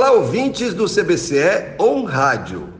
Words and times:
Olá, 0.00 0.12
ouvintes 0.12 0.72
do 0.72 0.86
CBCE 0.86 1.74
On 1.78 2.04
Rádio. 2.04 2.70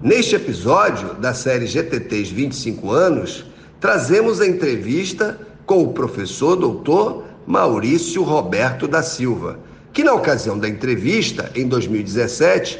Neste 0.00 0.36
episódio 0.36 1.14
da 1.14 1.34
série 1.34 1.66
GTTs 1.66 2.32
25 2.32 2.92
anos, 2.92 3.44
trazemos 3.80 4.40
a 4.40 4.46
entrevista 4.46 5.36
com 5.66 5.82
o 5.82 5.92
professor 5.92 6.54
doutor 6.54 7.24
Maurício 7.44 8.22
Roberto 8.22 8.86
da 8.86 9.02
Silva, 9.02 9.58
que 9.92 10.04
na 10.04 10.14
ocasião 10.14 10.56
da 10.56 10.68
entrevista, 10.68 11.50
em 11.56 11.66
2017, 11.66 12.78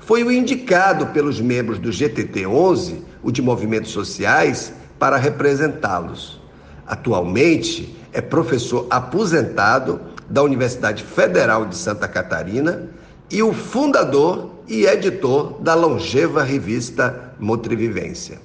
foi 0.00 0.22
o 0.22 0.30
indicado 0.30 1.06
pelos 1.06 1.40
membros 1.40 1.78
do 1.78 1.90
GTT 1.90 2.46
11, 2.46 3.02
o 3.22 3.32
de 3.32 3.40
Movimentos 3.40 3.92
Sociais, 3.92 4.70
para 4.98 5.16
representá-los. 5.16 6.38
Atualmente 6.86 7.96
é 8.12 8.20
professor 8.20 8.86
aposentado 8.90 9.98
da 10.28 10.42
Universidade 10.42 11.02
Federal 11.02 11.64
de 11.64 11.74
Santa 11.74 12.06
Catarina 12.06 12.99
e 13.30 13.42
o 13.42 13.52
fundador 13.52 14.50
e 14.66 14.84
editor 14.86 15.60
da 15.60 15.74
longeva 15.74 16.42
revista 16.42 17.34
Motrivivência. 17.38 18.40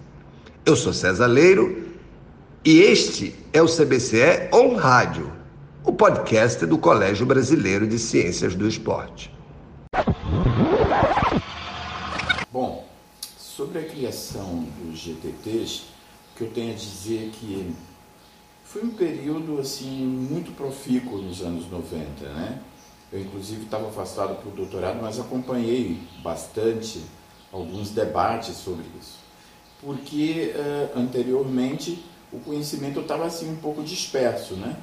Eu 0.63 0.75
sou 0.75 0.93
César 0.93 1.25
Leiro 1.25 1.87
e 2.63 2.81
este 2.81 3.35
é 3.51 3.61
o 3.61 3.65
CBCE 3.65 4.49
On 4.53 4.75
Rádio, 4.75 5.31
o 5.83 5.91
podcast 5.91 6.65
do 6.65 6.77
Colégio 6.77 7.25
Brasileiro 7.25 7.87
de 7.87 7.97
Ciências 7.97 8.53
do 8.53 8.67
Esporte. 8.67 9.33
Bom, 12.51 12.87
sobre 13.37 13.79
a 13.79 13.83
criação 13.83 14.67
dos 14.79 14.99
GTTs, 14.99 15.83
o 16.33 16.37
que 16.37 16.43
eu 16.43 16.51
tenho 16.51 16.73
a 16.73 16.75
dizer 16.75 17.27
é 17.27 17.29
que 17.31 17.73
foi 18.63 18.83
um 18.83 18.91
período 18.91 19.59
assim 19.59 20.05
muito 20.05 20.51
profícuo 20.51 21.21
nos 21.21 21.41
anos 21.41 21.69
90, 21.69 22.29
né? 22.29 22.59
Eu 23.15 23.21
inclusive 23.21 23.63
estava 23.63 23.87
afastado 23.87 24.35
para 24.35 24.49
o 24.49 24.51
doutorado, 24.51 24.99
mas 25.01 25.17
acompanhei 25.17 26.01
bastante 26.21 27.01
alguns 27.49 27.91
debates 27.91 28.57
sobre 28.57 28.83
isso, 28.99 29.19
porque 29.81 30.53
uh, 30.53 30.99
anteriormente 30.99 32.03
o 32.33 32.39
conhecimento 32.39 32.99
estava 32.99 33.25
assim 33.25 33.49
um 33.49 33.55
pouco 33.55 33.81
disperso, 33.81 34.55
né? 34.55 34.75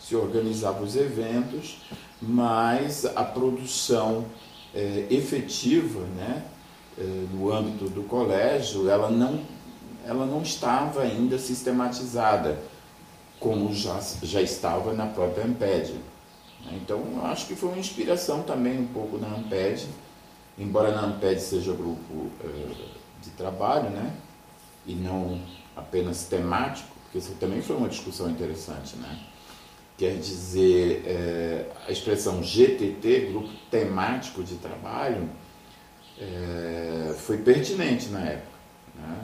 Se 0.00 0.16
organizava 0.16 0.82
os 0.82 0.96
eventos, 0.96 1.82
mas 2.22 3.04
a 3.04 3.22
produção 3.22 4.24
eh, 4.74 5.06
efetiva, 5.10 6.00
né, 6.16 6.42
eh, 6.98 7.26
no 7.32 7.52
âmbito 7.52 7.88
do 7.88 8.02
colégio, 8.02 8.88
ela 8.88 9.10
não, 9.10 9.40
ela 10.06 10.26
não 10.26 10.42
estava 10.42 11.02
ainda 11.02 11.38
sistematizada 11.38 12.58
como 13.40 13.74
já, 13.74 13.98
já 14.22 14.42
estava 14.42 14.92
na 14.92 15.06
própria 15.06 15.44
Amped. 15.44 15.94
Então, 16.72 17.24
acho 17.24 17.46
que 17.46 17.54
foi 17.54 17.68
uma 17.70 17.78
inspiração 17.78 18.42
também 18.42 18.78
um 18.80 18.86
pouco 18.86 19.18
na 19.18 19.28
Amped, 19.28 19.86
embora 20.58 20.92
na 20.92 21.02
Amped 21.02 21.40
seja 21.40 21.72
grupo 21.72 22.12
uh, 22.12 22.74
de 23.22 23.30
trabalho, 23.30 23.90
né? 23.90 24.14
e 24.86 24.94
não 24.94 25.40
apenas 25.76 26.24
temático, 26.24 26.88
porque 27.04 27.18
isso 27.18 27.34
também 27.40 27.62
foi 27.62 27.76
uma 27.76 27.88
discussão 27.88 28.30
interessante. 28.30 28.96
Né? 28.96 29.18
Quer 29.96 30.16
dizer, 30.18 31.02
é, 31.06 31.66
a 31.88 31.90
expressão 31.90 32.42
GTT, 32.42 33.28
Grupo 33.30 33.48
Temático 33.70 34.42
de 34.42 34.56
Trabalho, 34.56 35.28
é, 36.18 37.14
foi 37.18 37.38
pertinente 37.38 38.08
na 38.08 38.20
época. 38.20 38.58
Né? 38.96 39.18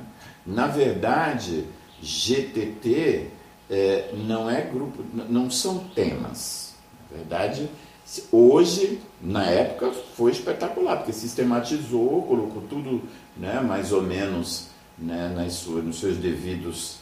Na 0.46 0.66
verdade, 0.66 1.66
GTT 2.02 3.30
é, 3.68 4.10
não 4.14 4.50
é 4.50 4.62
grupo, 4.62 5.04
não 5.28 5.50
são 5.50 5.78
temas. 5.90 6.69
Verdade, 7.10 7.68
hoje, 8.30 9.00
na 9.20 9.44
época, 9.44 9.92
foi 10.16 10.32
espetacular, 10.32 10.98
porque 10.98 11.12
sistematizou, 11.12 12.22
colocou 12.22 12.62
tudo 12.62 13.02
né, 13.36 13.60
mais 13.60 13.92
ou 13.92 14.02
menos 14.02 14.68
né, 14.96 15.32
nas 15.34 15.54
suas, 15.54 15.84
nos 15.84 15.98
seus 15.98 16.16
devidos 16.16 16.98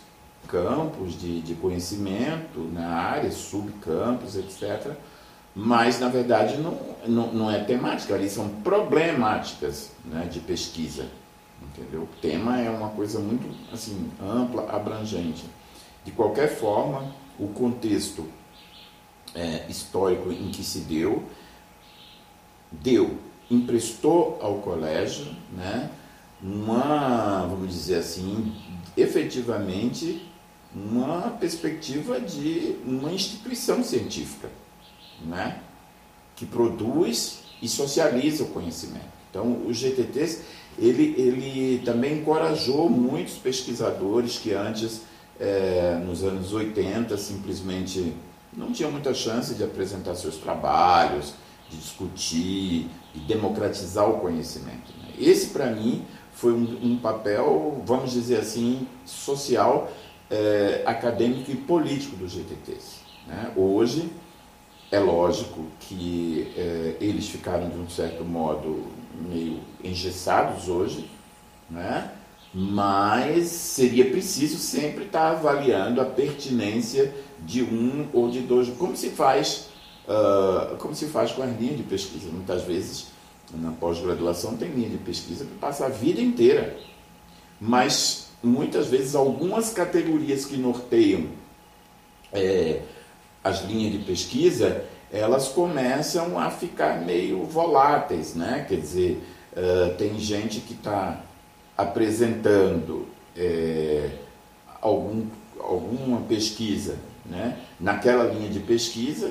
campos 0.47 1.19
de, 1.21 1.41
de 1.43 1.55
conhecimento, 1.55 2.60
na 2.72 2.88
área, 2.88 3.31
subcampos, 3.31 4.37
etc. 4.37 4.93
Mas, 5.55 5.99
na 5.99 6.09
verdade, 6.09 6.56
não, 6.56 6.78
não, 7.06 7.33
não 7.33 7.50
é 7.50 7.59
temática, 7.65 8.15
ali 8.15 8.31
são 8.31 8.49
problemáticas 8.49 9.91
né, 10.04 10.27
de 10.31 10.41
pesquisa. 10.41 11.06
Entendeu? 11.60 12.03
O 12.03 12.21
tema 12.21 12.60
é 12.60 12.71
uma 12.71 12.91
coisa 12.91 13.19
muito 13.19 13.49
assim, 13.72 14.10
ampla, 14.22 14.71
abrangente. 14.71 15.44
De 16.04 16.12
qualquer 16.12 16.49
forma, 16.49 17.12
o 17.38 17.49
contexto 17.49 18.25
é, 19.34 19.65
histórico 19.69 20.31
em 20.33 20.50
que 20.50 20.62
se 20.62 20.81
deu, 20.81 21.25
deu, 22.71 23.19
emprestou 23.50 24.39
ao 24.41 24.56
colégio 24.59 25.27
né, 25.53 25.91
uma, 26.43 27.47
vamos 27.47 27.72
dizer 27.72 27.97
assim, 27.97 28.53
efetivamente 28.97 30.27
uma 30.75 31.31
perspectiva 31.31 32.21
de 32.21 32.77
uma 32.84 33.11
instituição 33.12 33.83
científica, 33.83 34.50
né, 35.25 35.60
que 36.37 36.47
produz 36.47 37.41
e 37.60 37.69
socializa 37.69 38.45
o 38.45 38.49
conhecimento. 38.49 39.19
Então, 39.31 39.62
o 39.66 39.72
GTTs, 39.72 40.43
ele, 40.78 41.15
ele 41.19 41.83
também 41.84 42.19
encorajou 42.19 42.89
muitos 42.89 43.34
pesquisadores 43.34 44.39
que 44.39 44.53
antes 44.53 45.03
é, 45.41 46.00
nos 46.05 46.22
anos 46.22 46.53
80 46.53 47.16
simplesmente 47.16 48.15
não 48.56 48.72
tinha 48.72 48.91
muita 48.91 49.14
chance 49.14 49.54
de 49.54 49.62
apresentar 49.62 50.14
seus 50.14 50.36
trabalhos, 50.36 51.34
de 51.70 51.76
discutir 51.76 52.88
e 53.14 53.19
democratizar 53.26 54.09
o 54.09 54.20
conhecimento. 54.20 54.92
Né? 55.03 55.12
Esse, 55.19 55.48
para 55.48 55.66
mim, 55.66 56.04
foi 56.32 56.53
um, 56.53 56.92
um, 56.92 56.98
papel, 56.98 57.82
vamos 57.84 58.12
dizer 58.12 58.38
assim, 58.38 58.86
social, 59.04 59.91
é, 60.31 60.82
acadêmico 60.86 61.50
e 61.50 61.56
político 61.56 62.16
dos 62.16 62.32
GTTs. 62.32 63.00
Né? 63.26 63.53
Hoje, 63.56 64.10
é 64.91 64.98
lógico 64.98 65.66
que 65.80 66.53
é, 66.56 66.97
eles 67.00 67.28
ficaram, 67.28 67.69
de 67.69 67.76
um 67.76 67.88
certo 67.88 68.25
modo, 68.25 68.86
meio 69.20 69.60
engessados 69.82 70.69
hoje, 70.69 71.10
né? 71.69 72.12
Mas 72.53 73.47
seria 73.48 74.10
preciso 74.10 74.59
sempre 74.59 75.04
estar 75.04 75.32
avaliando 75.32 76.00
a 76.00 76.04
pertinência 76.04 77.14
de 77.41 77.62
um 77.62 78.09
ou 78.12 78.31
de 78.31 78.41
dois, 78.41 78.69
como 78.70 78.97
se 78.97 79.10
faz, 79.10 79.69
uh, 80.09 80.76
como 80.76 80.94
se 80.94 81.06
faz 81.06 81.32
com 81.32 81.42
as 81.42 81.59
linhas 81.59 81.76
de 81.76 81.82
pesquisa. 81.82 82.31
Muitas 82.31 82.62
vezes, 82.62 83.09
na 83.53 83.72
pós-graduação, 83.72 84.56
tem 84.56 84.70
linha 84.70 84.88
de 84.88 84.98
pesquisa 84.98 85.44
que 85.44 85.54
passa 85.54 85.86
a 85.86 85.88
vida 85.88 86.20
inteira, 86.20 86.76
mas 87.60 88.28
muitas 88.42 88.86
vezes 88.86 89.15
algumas 89.15 89.70
categorias 89.70 90.44
que 90.44 90.56
norteiam 90.56 91.26
é, 92.32 92.82
as 93.42 93.65
linhas 93.65 93.92
de 93.92 93.98
pesquisa, 93.98 94.84
elas 95.12 95.48
começam 95.48 96.38
a 96.38 96.50
ficar 96.50 97.00
meio 97.04 97.44
voláteis, 97.44 98.34
né? 98.34 98.65
Quer 98.69 98.76
dizer, 98.76 99.22
uh, 99.53 99.94
tem 99.97 100.19
gente 100.19 100.60
que 100.60 100.75
está 100.75 101.22
apresentando 101.78 103.06
é, 103.37 104.11
algum, 104.83 105.25
alguma 105.61 106.21
pesquisa 106.22 106.97
né, 107.25 107.56
naquela 107.78 108.25
linha 108.25 108.50
de 108.50 108.59
pesquisa 108.59 109.31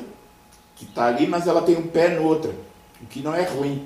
que 0.77 0.85
está 0.85 1.07
ali, 1.07 1.27
mas 1.27 1.45
ela 1.45 1.61
tem 1.61 1.75
um 1.75 1.87
pé 1.87 2.17
noutra, 2.17 2.51
o 3.01 3.05
que 3.07 3.19
não 3.19 3.35
é 3.35 3.43
ruim. 3.43 3.85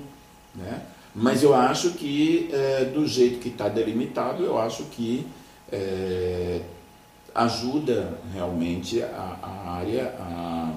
Né? 0.53 0.81
Mas 1.15 1.41
eu 1.41 1.55
acho 1.55 1.91
que, 1.91 2.49
é, 2.53 2.85
do 2.85 3.07
jeito 3.07 3.39
que 3.39 3.49
está 3.49 3.67
delimitado, 3.67 4.43
eu 4.43 4.59
acho 4.59 4.83
que 4.83 5.25
é, 5.71 6.61
ajuda 7.33 8.19
realmente 8.33 9.01
a, 9.01 9.37
a 9.41 9.71
área 9.71 10.13
a 10.19 10.73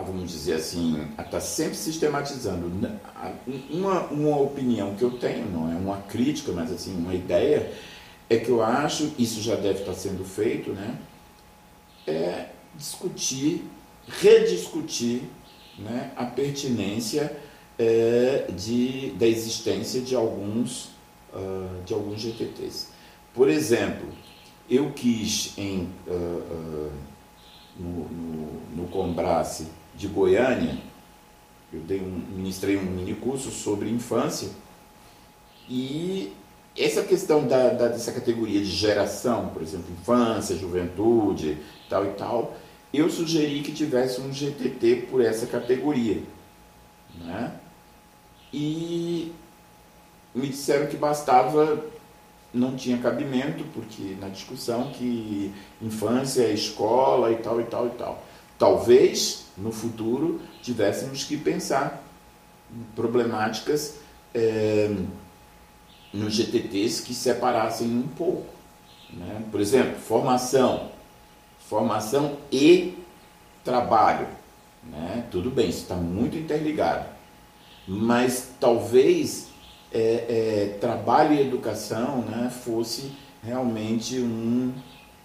vamos 0.00 0.30
dizer 0.30 0.54
assim, 0.54 1.00
a 1.18 1.22
estar 1.22 1.24
tá 1.24 1.40
sempre 1.40 1.76
sistematizando. 1.76 2.70
Uma, 3.70 4.04
uma 4.06 4.40
opinião 4.40 4.94
que 4.94 5.02
eu 5.02 5.10
tenho, 5.10 5.50
não 5.50 5.70
é 5.70 5.74
uma 5.74 5.98
crítica, 6.02 6.52
mas 6.52 6.72
assim, 6.72 6.96
uma 6.96 7.14
ideia, 7.14 7.72
é 8.30 8.38
que 8.38 8.48
eu 8.48 8.62
acho, 8.62 9.12
isso 9.18 9.42
já 9.42 9.54
deve 9.54 9.80
estar 9.80 9.94
sendo 9.94 10.24
feito, 10.24 10.72
né? 10.72 10.96
É 12.06 12.46
discutir, 12.74 13.64
rediscutir 14.08 15.22
né, 15.78 16.10
a 16.16 16.24
pertinência 16.24 17.36
é, 17.78 18.46
de, 18.50 19.10
da 19.12 19.26
existência 19.26 20.00
de 20.00 20.14
alguns, 20.14 20.86
uh, 21.34 21.82
de 21.84 21.92
alguns 21.92 22.20
GTTs. 22.20 22.88
Por 23.34 23.48
exemplo, 23.48 24.08
eu 24.68 24.90
quis 24.92 25.56
em, 25.58 25.88
uh, 26.06 26.12
uh, 26.12 26.92
no, 27.78 28.08
no, 28.08 28.60
no 28.76 28.88
Combrace 28.88 29.66
de 29.94 30.08
Goiânia, 30.08 30.78
eu 31.72 31.80
ministrei 32.34 32.76
um 32.76 32.82
mini 32.82 33.14
curso 33.14 33.50
sobre 33.50 33.88
infância 33.88 34.50
e 35.68 36.32
essa 36.76 37.02
questão 37.02 37.46
da, 37.46 37.70
da, 37.70 37.88
dessa 37.88 38.12
categoria 38.12 38.60
de 38.60 38.70
geração, 38.70 39.48
por 39.48 39.62
exemplo, 39.62 39.86
infância, 39.92 40.56
juventude, 40.56 41.58
tal 41.88 42.04
e 42.04 42.10
tal, 42.10 42.56
eu 42.92 43.08
sugeri 43.08 43.62
que 43.62 43.72
tivesse 43.72 44.20
um 44.20 44.32
GTT 44.32 45.06
por 45.10 45.22
essa 45.22 45.46
categoria, 45.46 46.22
né? 47.18 47.58
e 48.52 49.32
me 50.34 50.48
disseram 50.48 50.86
que 50.86 50.96
bastava, 50.96 51.84
não 52.52 52.76
tinha 52.76 52.98
cabimento, 52.98 53.64
porque 53.72 54.16
na 54.20 54.28
discussão 54.28 54.90
que 54.90 55.52
infância 55.80 56.42
é 56.42 56.52
escola 56.52 57.32
e 57.32 57.36
tal 57.36 57.60
e 57.60 57.64
tal 57.64 57.86
e 57.86 57.90
tal. 57.90 58.22
Talvez 58.62 59.46
no 59.58 59.72
futuro 59.72 60.40
tivéssemos 60.62 61.24
que 61.24 61.36
pensar 61.36 62.00
em 62.72 62.84
problemáticas 62.94 63.96
é, 64.32 64.88
nos 66.12 66.32
GTTs 66.32 67.02
que 67.02 67.12
separassem 67.12 67.88
um 67.88 68.06
pouco. 68.06 68.46
Né? 69.12 69.42
Por 69.50 69.60
exemplo, 69.60 69.98
formação, 69.98 70.92
formação 71.68 72.36
e 72.52 72.96
trabalho. 73.64 74.28
Né? 74.84 75.26
Tudo 75.28 75.50
bem, 75.50 75.68
isso 75.68 75.82
está 75.82 75.96
muito 75.96 76.36
interligado. 76.36 77.06
Mas 77.88 78.50
talvez 78.60 79.48
é, 79.92 79.98
é, 79.98 80.78
trabalho 80.80 81.34
e 81.34 81.40
educação 81.40 82.18
né, 82.18 82.48
fosse 82.48 83.10
realmente 83.42 84.20
um, 84.20 84.72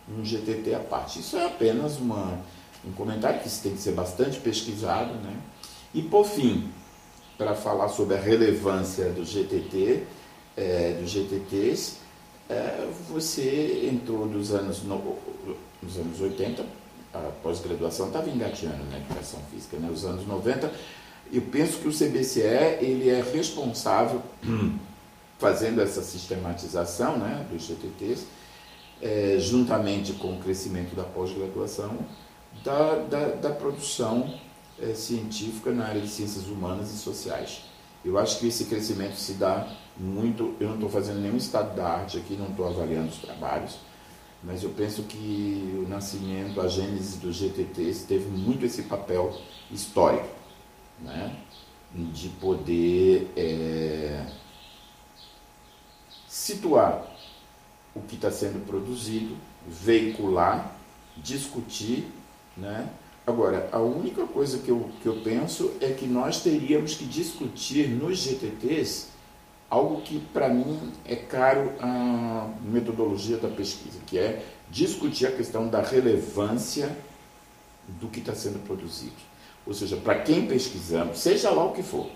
um 0.09 0.25
GTT 0.25 0.73
à 0.73 0.79
parte. 0.79 1.19
Isso 1.19 1.37
é 1.37 1.45
apenas 1.45 1.99
uma, 1.99 2.39
um 2.85 2.91
comentário 2.91 3.39
que 3.41 3.50
tem 3.50 3.74
que 3.74 3.81
ser 3.81 3.91
bastante 3.91 4.39
pesquisado. 4.39 5.13
Né? 5.15 5.35
E 5.94 6.01
por 6.01 6.25
fim, 6.25 6.69
para 7.38 7.53
falar 7.56 7.89
sobre 7.89 8.15
a 8.15 8.19
relevância 8.19 9.06
do 9.09 9.24
GTT, 9.24 10.03
é, 10.56 10.97
dos 11.00 11.12
GTTs, 11.12 11.97
é, 12.50 12.88
você 13.09 13.89
entrou 13.91 14.25
nos 14.25 14.51
anos, 14.51 14.83
no, 14.83 15.18
nos 15.81 15.97
anos 15.97 16.19
80, 16.19 16.65
a 17.13 17.31
pós-graduação 17.44 18.07
estava 18.07 18.29
engateando 18.29 18.83
na 18.89 18.97
educação 18.97 19.39
física, 19.51 19.77
né? 19.77 19.89
Os 19.91 20.06
anos 20.06 20.25
90, 20.25 20.71
eu 21.31 21.41
penso 21.44 21.80
que 21.80 21.88
o 21.88 21.91
CBCE 21.91 22.80
ele 22.80 23.09
é 23.09 23.21
responsável, 23.21 24.21
fazendo 25.38 25.81
essa 25.81 26.01
sistematização 26.01 27.18
né, 27.18 27.45
dos 27.51 27.68
GTTs, 27.68 28.25
é, 29.01 29.38
juntamente 29.39 30.13
com 30.13 30.33
o 30.33 30.39
crescimento 30.39 30.95
da 30.95 31.03
pós-graduação, 31.03 32.00
da, 32.63 32.95
da, 32.95 33.25
da, 33.35 33.49
produção 33.49 34.33
é, 34.79 34.94
científica 34.94 35.71
na 35.71 35.85
área 35.85 36.01
de 36.01 36.07
ciências 36.07 36.47
humanas 36.47 36.91
e 36.91 36.97
sociais. 36.97 37.63
Eu 38.03 38.17
acho 38.17 38.39
que 38.39 38.47
esse 38.47 38.65
crescimento 38.65 39.15
se 39.15 39.33
dá 39.33 39.67
muito. 39.97 40.55
Eu 40.59 40.69
não 40.69 40.75
estou 40.75 40.89
fazendo 40.89 41.19
nenhum 41.19 41.38
estado 41.38 41.75
da 41.75 41.88
arte 41.88 42.17
aqui, 42.17 42.35
não 42.35 42.47
estou 42.47 42.67
avaliando 42.67 43.09
os 43.09 43.17
trabalhos, 43.17 43.77
mas 44.44 44.63
eu 44.63 44.69
penso 44.69 45.03
que 45.03 45.83
o 45.85 45.89
nascimento, 45.89 46.61
a 46.61 46.67
gênese 46.67 47.17
do 47.17 47.31
GTT 47.31 48.05
teve 48.07 48.29
muito 48.29 48.65
esse 48.65 48.83
papel 48.83 49.35
histórico, 49.71 50.27
né? 50.99 51.35
de 51.94 52.29
poder 52.29 53.31
é, 53.35 54.25
situar 56.27 57.07
o 57.95 58.01
que 58.01 58.15
está 58.15 58.29
sendo 58.29 58.65
produzido, 58.65 59.35
veicular, 59.67 60.75
discutir, 61.17 62.07
né? 62.57 62.89
Agora, 63.25 63.69
a 63.71 63.80
única 63.80 64.25
coisa 64.25 64.59
que 64.59 64.69
eu, 64.69 64.89
que 65.01 65.07
eu 65.07 65.21
penso 65.21 65.74
é 65.81 65.92
que 65.92 66.06
nós 66.06 66.42
teríamos 66.42 66.95
que 66.95 67.06
discutir 67.06 67.89
nos 67.89 68.19
GTTs 68.19 69.07
algo 69.69 70.01
que 70.01 70.19
para 70.19 70.48
mim 70.48 70.94
é 71.06 71.15
caro 71.15 71.74
a 71.81 72.50
metodologia 72.62 73.38
da 73.38 73.50
pesquisa, 73.50 74.00
que 74.06 74.18
é 74.18 74.45
discutir 74.69 75.27
a 75.27 75.31
questão 75.31 75.68
da 75.68 75.81
relevância 75.81 76.95
do 78.00 78.07
que 78.07 78.19
está 78.19 78.33
sendo 78.33 78.59
produzido. 78.65 79.15
Ou 79.65 79.74
seja, 79.74 79.98
para 79.98 80.19
quem 80.19 80.48
pesquisamos, 80.48 81.19
seja 81.19 81.50
lá 81.50 81.65
o 81.65 81.74
que 81.74 81.83
for, 81.83 82.09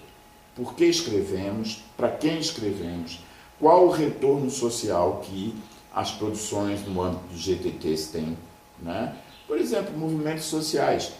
por 0.55 0.75
que 0.75 0.85
escrevemos, 0.85 1.83
para 1.97 2.09
quem 2.09 2.39
escrevemos, 2.39 3.19
qual 3.59 3.85
o 3.85 3.91
retorno 3.91 4.49
social 4.49 5.21
que 5.23 5.53
as 5.93 6.11
produções 6.11 6.85
no 6.87 7.01
âmbito 7.01 7.27
dos 7.27 7.41
GTTs 7.41 8.11
têm. 8.11 8.37
Né? 8.81 9.13
Por 9.51 9.59
exemplo, 9.59 9.91
movimentos 9.97 10.45
sociais. 10.45 11.11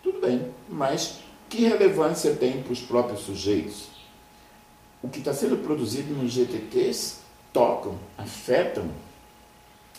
Tudo 0.00 0.20
bem, 0.20 0.48
mas 0.68 1.18
que 1.48 1.64
relevância 1.64 2.36
tem 2.36 2.62
para 2.62 2.72
os 2.72 2.80
próprios 2.80 3.22
sujeitos? 3.22 3.88
o 5.02 5.08
que 5.08 5.18
está 5.18 5.34
sendo 5.34 5.56
produzido 5.56 6.14
nos 6.14 6.30
GTTs 6.30 7.16
tocam, 7.52 7.98
afetam, 8.16 8.88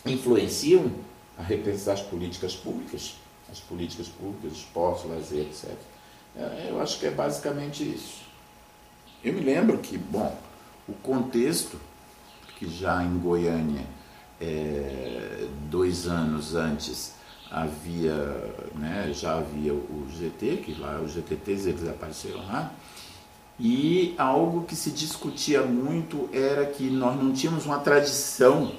influenciam 0.06 0.90
a 1.36 1.42
repensar 1.42 1.92
as 1.92 2.00
políticas 2.00 2.56
públicas, 2.56 3.16
as 3.50 3.60
políticas 3.60 4.08
públicas, 4.08 4.56
esporte, 4.56 5.06
lazer, 5.06 5.42
etc. 5.42 5.70
É, 6.34 6.68
eu 6.70 6.80
acho 6.80 6.98
que 6.98 7.04
é 7.04 7.10
basicamente 7.10 7.82
isso. 7.82 8.22
Eu 9.22 9.34
me 9.34 9.40
lembro 9.40 9.76
que, 9.76 9.98
bom, 9.98 10.34
o 10.88 10.94
contexto, 10.94 11.78
que 12.58 12.66
já 12.70 13.04
em 13.04 13.18
Goiânia, 13.18 13.84
é, 14.42 15.46
dois 15.70 16.06
anos 16.06 16.56
antes, 16.56 17.14
havia, 17.50 18.14
né, 18.74 19.12
já 19.14 19.36
havia 19.36 19.72
o 19.72 20.06
GT, 20.10 20.56
que 20.64 20.74
lá 20.74 21.00
os 21.00 21.12
GTTs 21.12 21.68
eles 21.68 21.88
apareceram 21.88 22.38
lá, 22.46 22.72
e 23.60 24.14
algo 24.18 24.64
que 24.64 24.74
se 24.74 24.90
discutia 24.90 25.62
muito 25.62 26.28
era 26.32 26.66
que 26.66 26.90
nós 26.90 27.22
não 27.22 27.32
tínhamos 27.32 27.66
uma 27.66 27.78
tradição 27.78 28.72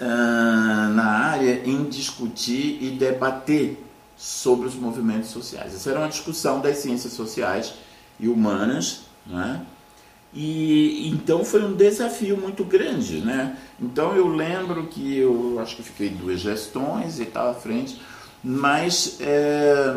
uh, 0.00 0.88
na 0.94 1.06
área 1.06 1.62
em 1.64 1.84
discutir 1.84 2.82
e 2.82 2.90
debater 2.90 3.78
sobre 4.16 4.66
os 4.66 4.74
movimentos 4.74 5.30
sociais. 5.30 5.74
Essa 5.74 5.90
era 5.90 6.00
uma 6.00 6.08
discussão 6.08 6.60
das 6.60 6.78
ciências 6.78 7.12
sociais 7.12 7.74
e 8.18 8.26
humanas, 8.26 9.02
né? 9.26 9.64
E 10.34 11.08
então 11.08 11.44
foi 11.44 11.64
um 11.64 11.74
desafio 11.74 12.36
muito 12.36 12.64
grande, 12.64 13.18
né? 13.18 13.56
Então 13.80 14.16
eu 14.16 14.26
lembro 14.26 14.86
que 14.88 15.16
eu 15.16 15.60
acho 15.60 15.76
que 15.76 15.82
fiquei 15.82 16.08
duas 16.08 16.40
gestões 16.40 17.20
e 17.20 17.24
tal 17.24 17.50
à 17.50 17.54
frente, 17.54 18.00
mas 18.42 19.18
é, 19.20 19.96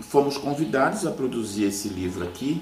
fomos 0.00 0.36
convidados 0.36 1.06
a 1.06 1.12
produzir 1.12 1.64
esse 1.64 1.88
livro 1.88 2.24
aqui, 2.24 2.60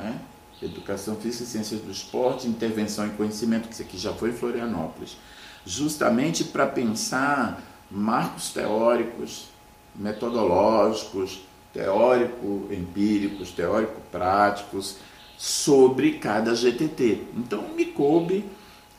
é? 0.00 0.30
Educação 0.64 1.16
Física 1.16 1.44
e 1.44 1.46
Ciências 1.46 1.80
do 1.80 1.90
Esporte, 1.90 2.46
Intervenção 2.46 3.06
e 3.06 3.10
Conhecimento, 3.10 3.68
que 3.68 3.74
isso 3.74 3.82
aqui 3.82 3.96
já 3.96 4.12
foi 4.12 4.30
em 4.30 4.34
Florianópolis, 4.34 5.16
justamente 5.64 6.44
para 6.44 6.66
pensar 6.66 7.62
marcos 7.90 8.50
teóricos, 8.50 9.46
metodológicos, 9.94 11.40
teórico-empíricos, 11.72 13.52
teórico-práticos, 13.52 14.96
sobre 15.40 16.18
cada 16.18 16.54
GTT. 16.54 17.22
Então 17.34 17.68
me 17.74 17.86
coube 17.86 18.44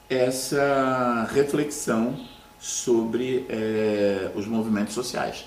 essa 0.10 1.30
reflexão 1.32 2.20
sobre 2.60 3.46
é, 3.48 4.32
os 4.34 4.48
movimentos 4.48 4.96
sociais. 4.96 5.46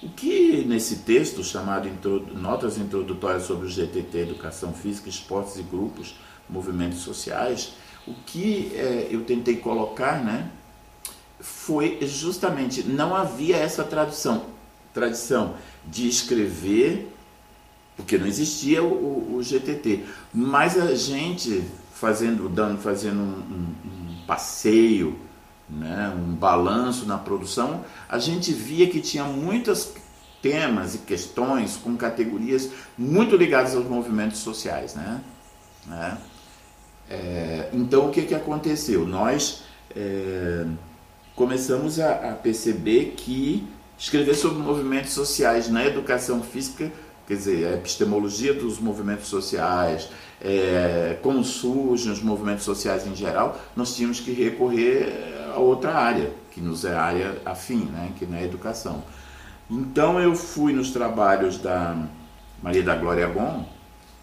O 0.00 0.08
que 0.08 0.64
nesse 0.64 0.98
texto 0.98 1.42
chamado 1.42 1.90
Notas 2.32 2.78
Introdutórias 2.78 3.42
sobre 3.42 3.66
o 3.66 3.68
GTT, 3.68 4.18
Educação 4.18 4.72
Física, 4.72 5.08
Esportes 5.08 5.56
e 5.56 5.64
Grupos, 5.64 6.14
Movimentos 6.48 7.00
Sociais, 7.00 7.72
o 8.06 8.14
que 8.24 8.70
é, 8.76 9.08
eu 9.10 9.24
tentei 9.24 9.56
colocar, 9.56 10.22
né, 10.22 10.48
foi 11.40 11.98
justamente, 12.02 12.84
não 12.84 13.16
havia 13.16 13.56
essa 13.56 13.82
tradução, 13.82 14.44
tradição 14.94 15.56
de 15.84 16.06
escrever, 16.06 17.15
porque 17.96 18.18
não 18.18 18.26
existia 18.26 18.82
o, 18.82 19.36
o, 19.36 19.42
GTT, 19.42 20.04
mas 20.32 20.78
a 20.78 20.94
gente 20.94 21.64
fazendo, 21.94 22.48
dando, 22.48 22.78
fazendo 22.78 23.20
um, 23.20 23.38
um, 23.54 23.74
um 23.84 24.26
passeio 24.26 25.18
né, 25.68 26.12
um 26.16 26.34
balanço 26.34 27.06
na 27.06 27.18
produção, 27.18 27.84
a 28.08 28.18
gente 28.18 28.52
via 28.52 28.88
que 28.88 29.00
tinha 29.00 29.24
muitos 29.24 29.92
temas 30.40 30.94
e 30.94 30.98
questões 30.98 31.76
com 31.76 31.96
categorias 31.96 32.70
muito 32.96 33.36
ligadas 33.36 33.74
aos 33.74 33.86
movimentos 33.86 34.38
sociais. 34.38 34.94
Né? 34.94 35.20
né? 35.86 36.18
É, 37.10 37.70
então, 37.72 38.08
o 38.08 38.10
que, 38.10 38.22
que 38.22 38.34
aconteceu? 38.34 39.06
Nós 39.06 39.62
é, 39.94 40.64
começamos 41.34 41.98
a, 41.98 42.30
a 42.30 42.32
perceber 42.32 43.14
que 43.16 43.66
escrever 43.98 44.34
sobre 44.34 44.58
movimentos 44.58 45.12
sociais 45.12 45.68
na 45.68 45.84
educação 45.84 46.42
física 46.42 46.92
quer 47.26 47.34
dizer, 47.34 47.66
a 47.66 47.74
epistemologia 47.74 48.54
dos 48.54 48.78
movimentos 48.78 49.26
sociais, 49.26 50.08
é, 50.40 51.18
como 51.22 51.42
surgem 51.44 52.12
os 52.12 52.22
movimentos 52.22 52.64
sociais 52.64 53.06
em 53.06 53.14
geral, 53.14 53.58
nós 53.74 53.94
tínhamos 53.96 54.20
que 54.20 54.32
recorrer 54.32 55.50
a 55.54 55.58
outra 55.58 55.94
área, 55.94 56.30
que 56.52 56.60
nos 56.60 56.84
é 56.84 56.94
área 56.94 57.40
afim, 57.44 57.86
né, 57.86 58.12
que 58.18 58.26
não 58.26 58.36
é 58.36 58.42
a 58.42 58.44
educação. 58.44 59.02
Então 59.70 60.20
eu 60.20 60.34
fui 60.34 60.72
nos 60.72 60.90
trabalhos 60.90 61.58
da 61.58 61.96
Maria 62.62 62.82
da 62.82 62.94
Glória 62.94 63.26
Gon, 63.26 63.66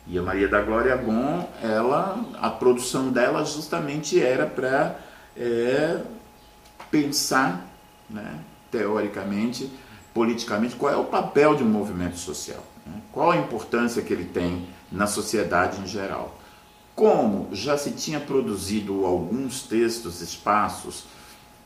e 0.07 0.17
a 0.17 0.21
Maria 0.21 0.47
da 0.47 0.61
Glória 0.61 0.95
Gon, 0.95 1.47
ela, 1.61 2.23
a 2.41 2.49
produção 2.49 3.09
dela 3.09 3.43
justamente 3.45 4.21
era 4.21 4.45
para 4.45 4.99
é, 5.35 6.01
pensar, 6.91 7.65
né, 8.09 8.39
teoricamente, 8.71 9.69
politicamente, 10.13 10.75
qual 10.75 10.93
é 10.93 10.97
o 10.97 11.05
papel 11.05 11.55
de 11.55 11.63
um 11.63 11.67
movimento 11.67 12.17
social? 12.17 12.63
Qual 13.11 13.31
a 13.31 13.37
importância 13.37 14.01
que 14.01 14.11
ele 14.11 14.25
tem 14.25 14.67
na 14.91 15.07
sociedade 15.07 15.81
em 15.81 15.87
geral. 15.87 16.39
Como 16.95 17.49
já 17.51 17.77
se 17.77 17.91
tinha 17.91 18.19
produzido 18.19 19.05
alguns 19.05 19.63
textos, 19.63 20.21
espaços 20.21 21.05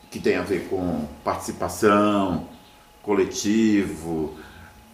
que 0.10 0.20
têm 0.20 0.38
a 0.38 0.42
ver 0.42 0.68
com 0.70 1.06
participação, 1.24 2.48
coletivo, 3.02 4.38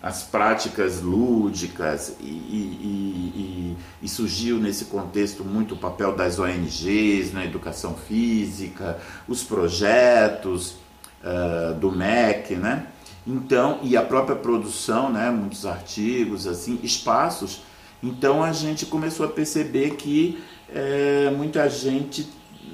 as 0.01 0.21
práticas 0.21 1.01
lúdicas 1.01 2.15
e, 2.19 2.25
e, 2.25 3.77
e, 4.01 4.05
e, 4.05 4.09
surgiu 4.09 4.59
nesse 4.59 4.85
contexto 4.85 5.45
muito 5.45 5.75
o 5.75 5.77
papel 5.77 6.13
das 6.13 6.39
ONGs 6.39 7.31
na 7.31 7.45
educação 7.45 7.95
física, 7.95 8.99
os 9.27 9.43
projetos 9.43 10.75
uh, 11.23 11.73
do 11.79 11.89
MEC, 11.89 12.55
né? 12.55 12.87
Então, 13.25 13.79
e 13.81 13.95
a 13.95 14.01
própria 14.01 14.35
produção, 14.35 15.09
né? 15.09 15.29
Muitos 15.31 15.65
artigos, 15.65 16.45
assim, 16.45 16.79
espaços. 16.83 17.61
Então 18.01 18.43
a 18.43 18.51
gente 18.51 18.85
começou 18.85 19.25
a 19.25 19.29
perceber 19.29 19.91
que 19.91 20.43
é, 20.69 21.31
muita 21.31 21.69
gente 21.69 22.27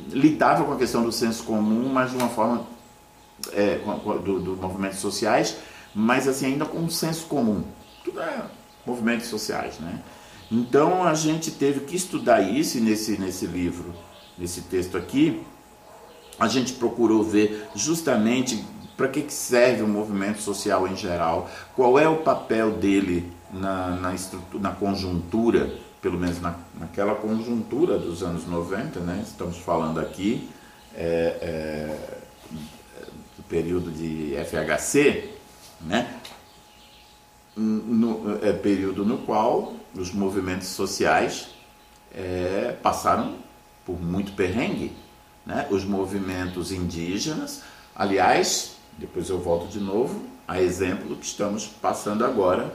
lidava 0.09 0.63
com 0.63 0.73
a 0.73 0.77
questão 0.77 1.03
do 1.03 1.11
senso 1.11 1.43
comum, 1.43 1.87
mas 1.89 2.09
de 2.09 2.17
uma 2.17 2.29
forma 2.29 2.65
é, 3.53 3.77
do, 4.23 4.57
movimentos 4.59 4.99
sociais, 4.99 5.57
mas 5.93 6.27
assim 6.27 6.47
ainda 6.47 6.65
com 6.65 6.79
um 6.79 6.89
senso 6.89 7.27
comum. 7.27 7.63
Tudo 8.03 8.19
é 8.21 8.43
movimentos 8.85 9.27
sociais, 9.27 9.77
né? 9.79 10.01
Então 10.51 11.03
a 11.03 11.13
gente 11.13 11.51
teve 11.51 11.81
que 11.81 11.95
estudar 11.95 12.41
isso 12.41 12.79
nesse, 12.79 13.19
nesse 13.19 13.45
livro, 13.45 13.93
nesse 14.35 14.61
texto 14.61 14.97
aqui, 14.97 15.43
a 16.39 16.47
gente 16.47 16.73
procurou 16.73 17.23
ver 17.23 17.67
justamente 17.75 18.65
para 18.99 19.07
que, 19.07 19.21
que 19.21 19.33
serve 19.33 19.81
o 19.81 19.87
movimento 19.87 20.41
social 20.41 20.85
em 20.85 20.93
geral, 20.93 21.49
qual 21.73 21.97
é 21.97 22.05
o 22.09 22.17
papel 22.17 22.71
dele 22.71 23.31
na, 23.49 23.91
na, 23.91 24.13
na 24.55 24.71
conjuntura, 24.71 25.73
pelo 26.01 26.17
menos 26.17 26.41
na, 26.41 26.53
naquela 26.77 27.15
conjuntura 27.15 27.97
dos 27.97 28.21
anos 28.21 28.45
90, 28.45 28.99
né? 28.99 29.23
estamos 29.25 29.57
falando 29.57 30.01
aqui 30.01 30.49
é, 30.93 31.37
é, 31.41 32.19
do 33.37 33.43
período 33.43 33.89
de 33.89 34.35
FHC, 34.43 35.29
né? 35.79 36.15
No, 37.55 38.37
é 38.43 38.51
período 38.51 39.05
no 39.05 39.19
qual 39.19 39.75
os 39.95 40.13
movimentos 40.13 40.67
sociais 40.67 41.51
é, 42.13 42.75
passaram 42.83 43.35
por 43.85 43.97
muito 44.01 44.33
perrengue. 44.33 44.91
Né? 45.45 45.67
Os 45.69 45.85
movimentos 45.85 46.71
indígenas, 46.71 47.61
aliás, 47.95 48.78
depois 48.99 49.29
eu 49.29 49.39
volto 49.39 49.67
de 49.67 49.79
novo 49.79 50.21
a 50.47 50.61
exemplo 50.61 51.15
que 51.15 51.25
estamos 51.25 51.65
passando 51.65 52.25
agora 52.25 52.73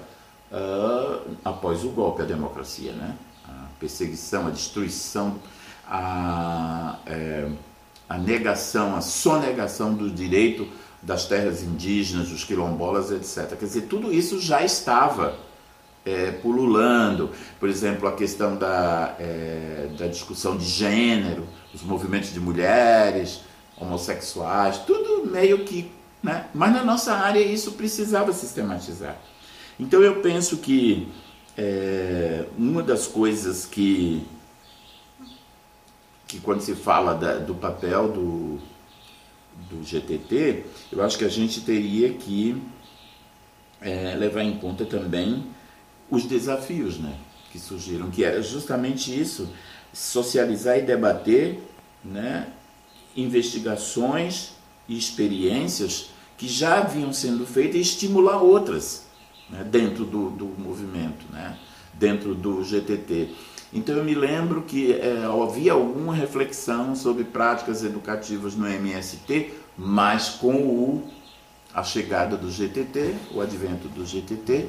uh, 0.51 1.37
após 1.45 1.85
o 1.85 1.91
golpe 1.91 2.23
à 2.23 2.25
democracia. 2.25 2.93
Né? 2.93 3.17
A 3.47 3.67
perseguição, 3.79 4.47
a 4.47 4.51
destruição, 4.51 5.39
a, 5.87 6.99
é, 7.07 7.49
a 8.09 8.17
negação, 8.17 8.97
a 8.97 9.01
sonegação 9.01 9.93
do 9.93 10.11
direito 10.11 10.67
das 11.03 11.27
terras 11.27 11.63
indígenas, 11.63 12.29
dos 12.29 12.45
quilombolas, 12.45 13.11
etc. 13.11 13.59
Quer 13.59 13.67
dizer, 13.67 13.83
tudo 13.83 14.13
isso 14.13 14.41
já 14.41 14.65
estava 14.65 15.37
é, 16.05 16.31
pululando. 16.31 17.31
Por 17.61 17.69
exemplo, 17.69 18.09
a 18.09 18.13
questão 18.13 18.57
da, 18.57 19.15
é, 19.19 19.91
da 19.99 20.07
discussão 20.07 20.57
de 20.57 20.65
gênero, 20.65 21.47
os 21.75 21.83
movimentos 21.83 22.33
de 22.33 22.41
mulheres, 22.41 23.41
homossexuais, 23.77 24.79
tudo 24.79 25.27
meio 25.27 25.65
que. 25.65 25.91
Né? 26.25 26.49
Mas 26.55 26.73
na 26.73 26.83
nossa 26.83 27.13
área 27.13 27.39
isso 27.39 27.73
precisava 27.73 28.33
sistematizar. 28.33 29.19
Então 29.79 30.01
eu 30.01 30.23
penso 30.23 30.57
que 30.57 31.07
é, 31.55 32.47
uma 32.57 32.83
das 32.83 33.07
coisas 33.07 33.67
que, 33.67 34.27
que 36.27 36.41
quando 36.41 36.63
se 36.63 36.75
fala 36.75 37.13
da, 37.13 37.35
do 37.35 37.55
papel 37.55 38.09
do, 38.09 38.59
do 39.69 39.85
GTT, 39.85 40.65
eu 40.91 41.05
acho 41.05 41.19
que 41.19 41.27
a 41.27 41.29
gente 41.29 41.61
teria 41.61 42.15
que 42.15 42.57
é, 43.83 44.15
levar 44.15 44.45
em 44.45 44.57
conta 44.57 44.87
também 44.87 45.45
os 46.11 46.25
desafios 46.25 46.99
né, 46.99 47.19
que 47.53 47.59
surgiram, 47.59 48.11
que 48.11 48.25
era 48.25 48.41
justamente 48.41 49.15
isso, 49.15 49.51
socializar 49.93 50.79
e 50.79 50.83
debater 50.83 51.61
né, 52.03 52.49
investigações 53.15 54.53
e 54.89 54.97
experiências 54.97 56.14
que 56.37 56.49
já 56.49 56.79
haviam 56.79 57.13
sendo 57.13 57.47
feitas 57.47 57.77
e 57.77 57.81
estimular 57.81 58.43
outras 58.43 59.07
né, 59.49 59.65
dentro 59.65 60.05
do, 60.05 60.31
do 60.31 60.47
movimento, 60.47 61.25
né, 61.31 61.57
dentro 61.93 62.35
do 62.35 62.63
GTT. 62.63 63.35
Então 63.73 63.97
eu 63.97 64.05
me 64.05 64.15
lembro 64.15 64.63
que 64.63 64.93
é, 64.93 65.25
havia 65.25 65.73
alguma 65.73 66.15
reflexão 66.15 66.95
sobre 66.95 67.25
práticas 67.25 67.85
educativas 67.85 68.55
no 68.55 68.67
MST, 68.67 69.53
mas 69.77 70.31
com 70.31 70.55
o, 70.55 71.11
a 71.73 71.83
chegada 71.83 72.37
do 72.37 72.51
GTT, 72.51 73.15
o 73.33 73.41
advento 73.41 73.89
do 73.89 74.07
GTT, 74.07 74.69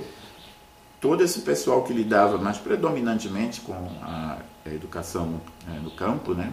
todo 0.99 1.23
esse 1.23 1.41
pessoal 1.41 1.83
que 1.83 1.93
lidava 1.93 2.37
mais 2.39 2.57
predominantemente 2.57 3.61
com 3.61 3.73
a, 4.01 4.39
a 4.65 4.69
educação 4.69 5.39
é, 5.67 5.79
no 5.79 5.91
campo, 5.91 6.33
né, 6.33 6.51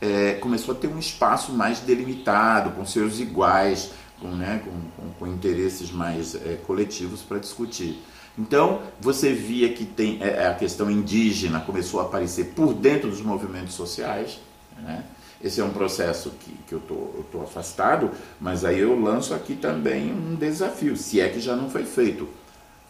é, 0.00 0.34
começou 0.34 0.74
a 0.74 0.78
ter 0.78 0.88
um 0.88 0.98
espaço 0.98 1.52
mais 1.52 1.80
delimitado, 1.80 2.70
com 2.70 2.84
seus 2.84 3.18
iguais, 3.20 3.90
com, 4.20 4.28
né, 4.28 4.62
com, 4.64 5.02
com, 5.02 5.12
com 5.14 5.26
interesses 5.26 5.90
mais 5.90 6.34
é, 6.34 6.58
coletivos 6.66 7.22
para 7.22 7.38
discutir. 7.38 8.00
Então, 8.38 8.82
você 9.00 9.32
via 9.32 9.72
que 9.72 9.84
tem 9.84 10.22
é, 10.22 10.28
é, 10.28 10.46
a 10.46 10.54
questão 10.54 10.88
indígena 10.88 11.60
começou 11.60 12.00
a 12.00 12.04
aparecer 12.04 12.52
por 12.54 12.72
dentro 12.72 13.10
dos 13.10 13.20
movimentos 13.20 13.74
sociais. 13.74 14.38
Né? 14.80 15.04
Esse 15.42 15.60
é 15.60 15.64
um 15.64 15.70
processo 15.70 16.30
que, 16.30 16.52
que 16.66 16.72
eu 16.72 16.78
estou 16.78 17.42
afastado, 17.42 18.10
mas 18.40 18.64
aí 18.64 18.78
eu 18.78 18.98
lanço 19.00 19.34
aqui 19.34 19.56
também 19.56 20.12
um 20.12 20.36
desafio, 20.36 20.96
se 20.96 21.20
é 21.20 21.28
que 21.28 21.40
já 21.40 21.56
não 21.56 21.68
foi 21.68 21.84
feito. 21.84 22.28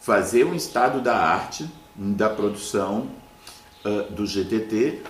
Fazer 0.00 0.45
um 0.45 0.55
estado 0.55 1.00
da 1.00 1.17
arte, 1.17 1.69
da 1.95 2.31
produção 2.31 3.09
uh, 3.85 4.11
do 4.12 4.27
GTT, 4.27 5.03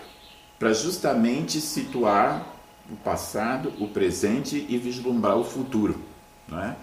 para 0.58 0.72
justamente 0.72 1.60
situar 1.60 2.46
o 2.90 2.96
passado, 2.96 3.72
o 3.78 3.88
presente 3.88 4.66
e 4.68 4.78
vislumbrar 4.78 5.36
o 5.36 5.44
futuro. 5.44 6.00
Né? 6.48 6.76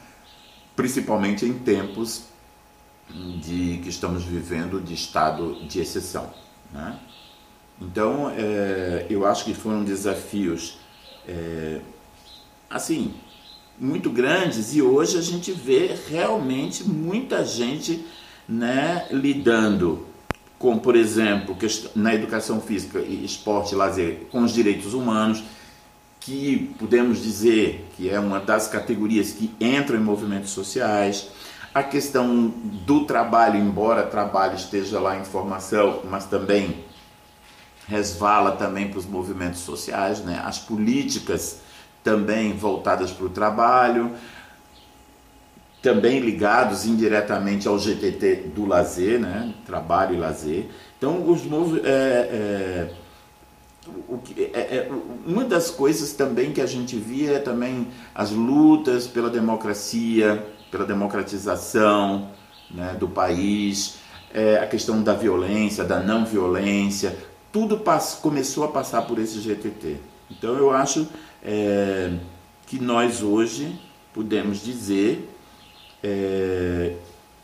Principalmente 0.75 1.46
em 1.46 1.53
tempos 1.53 2.25
de 3.10 3.79
que 3.84 3.89
estamos 3.89 4.24
vivendo 4.24 4.82
de 4.82 4.94
estado 4.94 5.55
de 5.67 5.79
exceção. 5.79 6.32
Né? 6.72 7.00
Então, 7.82 8.32
é, 8.36 9.05
eu 9.10 9.25
acho 9.25 9.44
que 9.44 9.53
foram 9.53 9.84
desafios 9.84 10.77
é, 11.27 11.82
assim 12.70 13.13
muito 13.77 14.10
grandes 14.10 14.74
e 14.74 14.82
hoje 14.82 15.17
a 15.17 15.22
gente 15.22 15.51
vê 15.51 15.94
realmente 16.08 16.84
muita 16.84 17.44
gente 17.44 18.05
né, 18.48 19.08
lidando 19.12 20.05
com, 20.65 20.79
por 20.79 20.95
exemplo, 20.95 21.55
na 21.95 22.15
educação 22.15 22.60
física, 22.60 22.98
esporte 22.98 23.74
e 23.74 23.75
lazer, 23.75 24.22
com 24.31 24.41
os 24.41 24.51
direitos 24.51 24.95
humanos, 24.95 25.43
que 26.19 26.74
podemos 26.79 27.22
dizer 27.22 27.88
que 27.95 28.10
é 28.10 28.19
uma 28.19 28.39
das 28.39 28.67
categorias 28.67 29.31
que 29.31 29.53
entram 29.62 30.00
em 30.00 30.03
movimentos 30.03 30.50
sociais 30.50 31.27
a 31.72 31.84
questão 31.84 32.51
do 32.84 33.05
trabalho, 33.05 33.60
embora 33.60 34.07
trabalho 34.07 34.55
esteja 34.55 35.00
lá 35.00 35.15
em 35.15 35.24
formação, 35.24 36.00
mas 36.10 36.25
também 36.25 36.84
resvala 37.88 38.53
também 38.53 38.89
para 38.89 38.98
os 38.98 39.05
movimentos 39.05 39.60
sociais, 39.60 40.22
né? 40.22 40.41
as 40.43 40.57
políticas 40.57 41.60
também 42.03 42.53
voltadas 42.53 43.12
para 43.12 43.25
o 43.27 43.29
trabalho, 43.29 44.13
também 45.86 46.20
ligados 46.20 46.88
indiretamente 46.88 47.68
ao 47.68 47.77
GTT 47.77 48.54
do 48.56 48.65
lazer, 48.65 49.20
né? 49.20 49.54
trabalho 49.68 50.15
e 50.15 50.18
lazer. 50.18 50.65
Então, 50.98 51.30
os 51.30 51.44
movimentos. 51.44 51.88
É, 51.88 52.89
é, 52.89 53.06
é, 54.36 54.60
é, 54.60 54.92
uma 55.27 55.44
das 55.44 55.70
coisas 55.70 56.13
também 56.13 56.51
que 56.51 56.60
a 56.60 56.65
gente 56.65 56.96
via 56.96 57.34
é 57.34 57.39
também 57.39 57.88
as 58.15 58.32
lutas 58.32 59.06
pela 59.06 59.30
democracia, 59.30 60.44
pela 60.72 60.86
democratização 60.86 62.32
né, 62.72 62.98
do 63.00 63.08
país, 63.08 63.98
é, 64.34 64.58
a 64.58 64.65
questão 64.65 65.04
da 65.04 65.13
violência, 65.13 65.84
da 65.84 66.00
não 66.00 66.25
violência, 66.25 67.15
tudo 67.51 67.80
começou 68.24 68.63
a 68.63 68.70
passar 68.70 69.04
por 69.04 69.20
esse 69.20 69.39
GTT. 69.39 69.98
Então 70.32 70.56
eu 70.56 70.72
acho 70.72 71.08
é, 71.44 72.12
que 72.65 72.80
nós 72.80 73.22
hoje 73.22 73.80
podemos 74.12 74.63
dizer 74.63 75.35
é, 76.05 76.93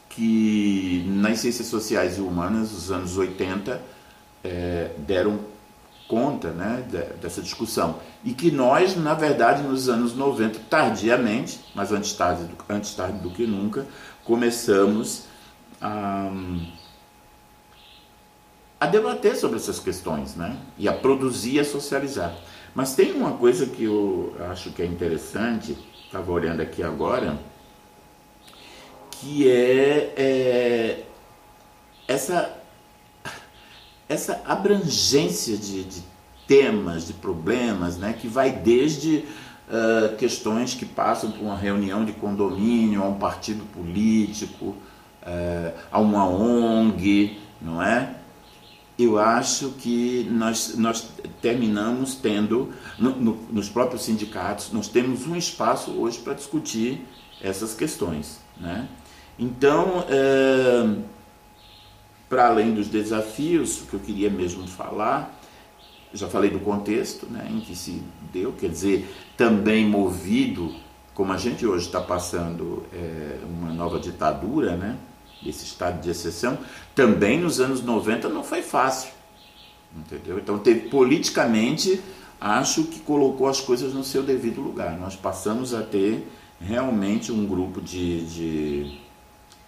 que 0.08 1.04
nas 1.08 1.40
ciências 1.40 1.68
sociais 1.68 2.20
e 2.20 2.22
humanas, 2.22 2.72
os 2.72 2.92
anos 2.92 3.18
80, 3.18 3.82
é, 4.44 4.92
deram 5.00 5.40
conta 6.08 6.50
né, 6.50 6.86
dessa 7.22 7.42
discussão. 7.42 8.00
E 8.24 8.34
que 8.34 8.52
nós, 8.52 8.96
na 8.96 9.16
verdade, 9.16 9.64
nos 9.64 9.90
anos 9.90 10.14
90, 10.14 10.60
tardiamente, 10.70 11.60
mas 11.74 11.92
antes 11.92 12.14
tarde, 12.14 12.48
antes 12.70 12.94
tarde 12.94 13.18
do 13.20 13.32
que 13.32 13.48
nunca, 13.48 13.88
começamos 14.24 15.24
a, 15.82 16.30
a 18.80 18.86
debater 18.86 19.36
sobre 19.38 19.58
essas 19.58 19.80
questões, 19.80 20.36
né? 20.36 20.58
E 20.78 20.88
a 20.88 20.94
produzir 20.94 21.56
e 21.56 21.60
a 21.62 21.66
socializar. 21.66 22.36
Mas 22.76 22.94
tem 22.94 23.14
uma 23.14 23.32
coisa 23.32 23.66
que 23.66 23.86
eu 23.86 24.36
acho 24.52 24.72
que 24.72 24.82
é 24.82 24.86
interessante, 24.86 25.78
estava 26.06 26.32
olhando 26.32 26.62
aqui 26.62 26.84
agora, 26.84 27.40
que 29.22 29.48
é, 29.48 30.14
é 30.18 31.04
essa, 32.08 32.58
essa 34.10 34.42
abrangência 34.46 35.56
de, 35.56 35.84
de, 35.84 36.04
temas, 36.48 37.08
de 37.08 37.14
problemas, 37.14 37.98
né? 37.98 38.14
Que 38.20 38.28
vai 38.28 38.52
desde 38.52 39.20
uh, 39.70 40.16
questões 40.18 40.74
que 40.74 40.86
passam 40.86 41.32
por 41.32 41.42
uma 41.42 41.56
reunião 41.56 42.04
de 42.04 42.12
condomínio, 42.12 43.02
a 43.04 43.08
um 43.08 43.20
partido 43.20 43.64
político, 43.66 44.76
uh, 45.22 45.80
a 45.90 46.00
uma 46.00 46.28
ONG, 46.28 47.40
não 47.62 47.82
é? 47.82 48.16
eu 49.00 49.18
acho 49.18 49.70
que 49.72 50.28
nós, 50.30 50.76
nós 50.78 51.10
terminamos 51.42 52.16
tendo, 52.16 52.72
no, 53.00 53.16
no, 53.16 53.34
nos 53.50 53.70
próprios 53.70 54.04
sindicatos, 54.04 54.72
nós 54.72 54.88
temos 54.88 55.26
um 55.26 55.36
espaço 55.36 55.92
hoje 55.92 56.20
para 56.20 56.34
discutir 56.34 57.08
essas 57.42 57.74
questões. 57.74 58.40
Né? 58.60 58.88
Então, 59.38 60.06
é, 60.10 60.96
para 62.30 62.48
além 62.48 62.74
dos 62.74 62.88
desafios, 62.88 63.84
que 63.90 63.94
eu 63.94 64.00
queria 64.00 64.30
mesmo 64.30 64.68
falar, 64.68 65.38
já 66.14 66.28
falei 66.28 66.50
do 66.50 66.60
contexto 66.60 67.26
né, 67.28 67.48
em 67.50 67.60
que 67.62 67.76
se 67.76 68.02
deu, 68.34 68.54
quer 68.54 68.70
dizer, 68.70 69.10
também 69.38 69.88
movido, 69.88 70.74
como 71.14 71.32
a 71.32 71.38
gente 71.38 71.66
hoje 71.66 71.86
está 71.86 72.02
passando 72.02 72.84
é, 72.94 73.40
uma 73.46 73.74
nova 73.74 74.00
ditadura, 74.00 74.76
né? 74.76 74.98
esse 75.46 75.66
estado 75.66 76.02
de 76.02 76.10
exceção, 76.10 76.58
também 76.94 77.40
nos 77.40 77.60
anos 77.60 77.82
90 77.82 78.30
não 78.30 78.44
foi 78.44 78.62
fácil. 78.62 79.12
Entendeu? 79.96 80.38
Então, 80.38 80.60
teve, 80.60 80.90
politicamente, 80.90 82.02
acho 82.40 82.84
que 82.84 83.00
colocou 83.00 83.48
as 83.48 83.60
coisas 83.60 83.94
no 83.94 84.04
seu 84.04 84.24
devido 84.24 84.62
lugar. 84.62 84.98
Nós 84.98 85.16
passamos 85.16 85.74
a 85.74 85.82
ter 85.82 86.28
realmente 86.60 87.32
um 87.32 87.46
grupo 87.46 87.82
de, 87.82 88.26
de, 88.26 89.00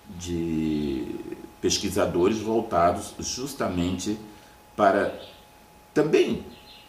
de 0.10 1.16
pesquisadores 1.62 2.40
voltados 2.40 3.14
justamente 3.20 4.18
para 4.76 5.14
também 5.94 6.46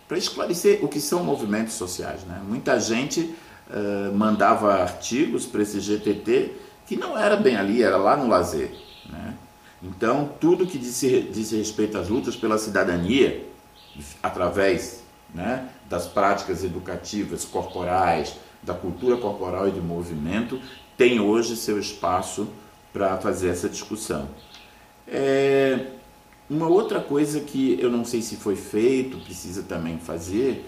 para 0.09 0.19
esclarecer 0.19 0.85
o 0.85 0.89
que 0.89 1.01
são 1.01 1.25
movimentos 1.25 1.75
sociais. 1.75 2.25
Né? 2.25 2.41
Muita 2.47 2.79
gente 2.79 3.35
uh, 3.69 4.15
mandava 4.15 4.75
artigos 4.75 5.47
para 5.47 5.63
esse 5.63 5.81
GTT 5.81 6.53
que 6.87 6.97
não 6.97 7.19
era 7.19 7.37
bem 7.37 7.57
ali, 7.57 7.83
era 7.83 7.97
lá 7.97 8.17
no 8.17 8.29
lazer. 8.29 8.71
Né? 9.09 9.35
Então, 9.83 10.31
tudo 10.41 10.67
que 10.67 10.79
diz, 10.79 11.01
diz 11.01 11.51
respeito 11.53 11.97
às 11.97 12.09
lutas 12.09 12.37
pela 12.37 12.59
cidadania, 12.59 13.47
através 14.23 15.03
né, 15.35 15.69
das 15.89 16.07
práticas 16.07 16.65
educativas 16.65 17.45
corporais, 17.45 18.37
da 18.63 18.75
cultura 18.75 19.17
corporal 19.17 19.69
e 19.69 19.73
de 19.73 19.81
movimento, 19.81 20.61
tem 20.97 21.21
hoje 21.21 21.57
seu 21.57 21.79
espaço 21.79 22.49
para 22.95 23.19
fazer 23.19 23.49
essa 23.49 23.69
discussão. 23.69 24.29
É, 25.07 25.89
uma 26.49 26.69
outra 26.69 27.01
coisa 27.01 27.41
que 27.41 27.77
eu 27.81 27.91
não 27.91 28.05
sei 28.05 28.23
se 28.23 28.37
foi 28.37 28.55
feito, 28.55 29.19
precisa 29.19 29.65
também 29.65 29.99
fazer, 29.99 30.65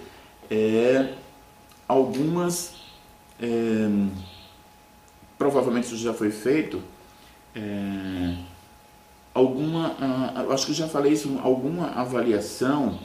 é 0.51 1.15
algumas. 1.89 2.75
É, 3.41 3.89
provavelmente 5.39 5.85
isso 5.85 5.97
já 5.97 6.13
foi 6.13 6.31
feito, 6.31 6.83
é, 7.55 8.35
alguma, 9.35 9.95
eu 10.43 10.53
acho 10.53 10.67
que 10.67 10.73
já 10.73 10.89
falei 10.89 11.13
isso, 11.13 11.39
alguma 11.43 11.89
avaliação 11.91 12.99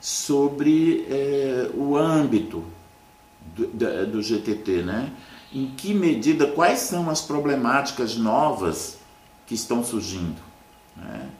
sobre 0.00 1.06
é, 1.08 1.70
o 1.74 1.96
âmbito 1.96 2.64
do, 3.54 4.06
do, 4.06 4.22
GTT, 4.22 4.82
né? 4.82 5.12
Em 5.56 5.68
que 5.68 5.94
medida, 5.94 6.46
quais 6.48 6.80
são 6.80 7.08
as 7.08 7.22
problemáticas 7.22 8.14
novas 8.14 8.98
que 9.46 9.54
estão 9.54 9.82
surgindo? 9.82 10.36
Né? 10.94 11.30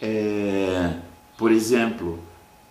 É, 0.00 0.94
por 1.36 1.52
exemplo, 1.52 2.18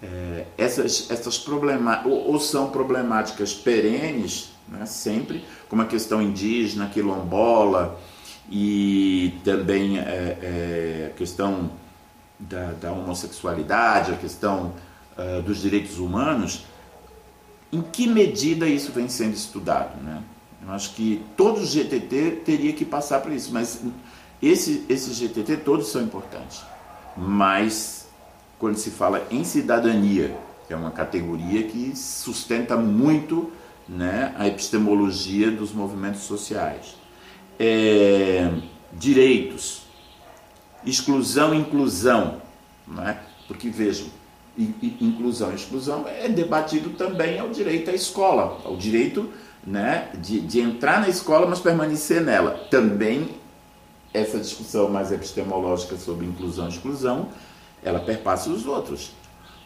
é, 0.01 0.47
essas, 0.57 1.11
essas 1.11 1.37
problemáticas, 1.37 2.11
ou, 2.11 2.31
ou, 2.31 2.39
são 2.39 2.71
problemáticas 2.71 3.53
perenes, 3.53 4.49
né, 4.67 4.83
sempre, 4.87 5.45
como 5.69 5.83
a 5.83 5.85
questão 5.85 6.23
indígena, 6.23 6.89
quilombola, 6.89 7.99
e 8.49 9.39
também 9.43 9.99
é, 9.99 10.01
é, 10.01 11.11
a 11.13 11.15
questão 11.15 11.69
da, 12.39 12.71
da, 12.71 12.91
homossexualidade, 12.91 14.11
a 14.11 14.17
questão 14.17 14.73
uh, 15.15 15.39
dos 15.43 15.61
direitos 15.61 15.99
humanos, 15.99 16.65
em 17.71 17.79
que 17.79 18.07
medida 18.07 18.67
isso 18.67 18.91
vem 18.91 19.07
sendo 19.07 19.35
estudado? 19.35 20.01
Né? 20.01 20.23
Eu 20.61 20.71
acho 20.71 20.93
que 20.93 21.23
todo 21.37 21.65
GTT 21.65 22.41
teria 22.45 22.73
que 22.73 22.83
passar 22.85 23.21
por 23.21 23.31
isso, 23.31 23.51
mas 23.53 23.81
esse, 24.41 24.85
esse 24.89 25.13
GTT 25.13 25.57
todos 25.57 25.87
são 25.87 26.01
importantes. 26.01 26.61
Mas 27.15 28.07
quando 28.57 28.77
se 28.77 28.91
fala 28.91 29.25
em 29.31 29.43
cidadania, 29.43 30.37
é 30.69 30.75
uma 30.75 30.91
categoria 30.91 31.63
que 31.63 31.95
sustenta 31.95 32.75
muito 32.77 33.51
né, 33.87 34.33
a 34.37 34.47
epistemologia 34.47 35.49
dos 35.49 35.71
movimentos 35.71 36.21
sociais. 36.21 36.95
É, 37.57 38.51
direitos, 38.93 39.81
exclusão 40.85 41.53
inclusão, 41.53 42.41
né? 42.87 43.19
porque 43.47 43.69
vejam, 43.69 44.07
inclusão 44.57 45.53
exclusão 45.53 46.05
é 46.07 46.27
debatido 46.27 46.91
também 46.91 47.39
ao 47.39 47.49
direito 47.49 47.89
à 47.89 47.93
escola, 47.93 48.61
ao 48.63 48.75
direito 48.75 49.29
né, 49.65 50.09
de, 50.17 50.39
de 50.39 50.59
entrar 50.59 51.01
na 51.01 51.09
escola, 51.09 51.45
mas 51.47 51.59
permanecer 51.59 52.21
nela. 52.21 52.51
Também 52.69 53.39
essa 54.13 54.39
discussão 54.39 54.89
mais 54.89 55.11
epistemológica 55.11 55.95
sobre 55.97 56.25
inclusão 56.25 56.65
e 56.65 56.69
exclusão, 56.69 57.29
ela 57.83 57.99
perpassa 57.99 58.49
os 58.49 58.65
outros. 58.65 59.11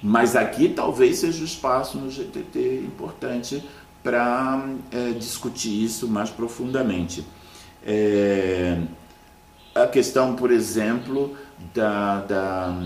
Mas 0.02 0.36
aqui 0.36 0.70
talvez 0.70 1.20
seja 1.20 1.42
o 1.42 1.46
espaço 1.46 1.98
no 1.98 2.10
GTT 2.10 2.84
importante 2.86 3.64
para 4.04 4.68
é, 4.92 5.12
discutir 5.12 5.84
isso 5.84 6.10
mais 6.10 6.30
profundamente. 6.30 7.26
É, 7.86 8.82
a 9.74 9.88
questão, 9.88 10.36
por 10.36 10.52
exemplo, 10.52 11.36
da, 11.74 12.20
da, 12.20 12.78